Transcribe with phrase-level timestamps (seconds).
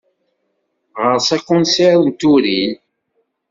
[1.01, 2.73] Ɣer-s akunsir n turin.